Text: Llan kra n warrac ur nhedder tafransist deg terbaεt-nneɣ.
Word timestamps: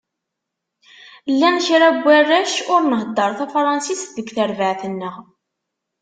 Llan 1.31 1.57
kra 1.65 1.89
n 1.95 2.01
warrac 2.05 2.53
ur 2.73 2.81
nhedder 2.89 3.31
tafransist 3.39 4.11
deg 4.15 4.27
terbaεt-nneɣ. 4.35 5.15